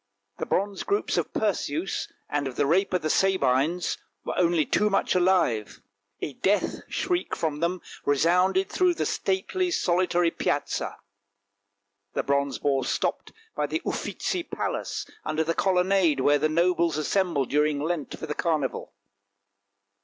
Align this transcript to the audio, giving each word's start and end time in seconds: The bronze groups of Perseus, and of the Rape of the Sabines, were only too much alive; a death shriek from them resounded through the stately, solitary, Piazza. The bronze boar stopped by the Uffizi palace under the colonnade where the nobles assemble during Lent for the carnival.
The 0.39 0.47
bronze 0.47 0.81
groups 0.81 1.15
of 1.15 1.31
Perseus, 1.31 2.11
and 2.27 2.47
of 2.47 2.55
the 2.55 2.65
Rape 2.65 2.91
of 2.91 3.03
the 3.03 3.09
Sabines, 3.11 3.99
were 4.25 4.33
only 4.35 4.65
too 4.65 4.89
much 4.89 5.13
alive; 5.13 5.79
a 6.21 6.33
death 6.33 6.77
shriek 6.87 7.35
from 7.35 7.59
them 7.59 7.81
resounded 8.03 8.67
through 8.67 8.95
the 8.95 9.05
stately, 9.05 9.69
solitary, 9.69 10.31
Piazza. 10.31 10.97
The 12.15 12.23
bronze 12.23 12.57
boar 12.57 12.83
stopped 12.83 13.31
by 13.55 13.67
the 13.67 13.83
Uffizi 13.85 14.41
palace 14.41 15.05
under 15.23 15.43
the 15.43 15.53
colonnade 15.53 16.19
where 16.19 16.39
the 16.39 16.49
nobles 16.49 16.97
assemble 16.97 17.45
during 17.45 17.79
Lent 17.79 18.17
for 18.17 18.25
the 18.25 18.33
carnival. 18.33 18.95